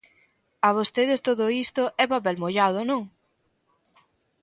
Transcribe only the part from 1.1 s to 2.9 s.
todo isto é papel mollado,